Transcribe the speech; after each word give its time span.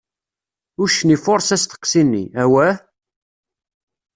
Uccen 0.83 1.09
ifuṛes 1.15 1.49
asteqsi-nni: 1.55 2.23
Awah! 2.43 2.75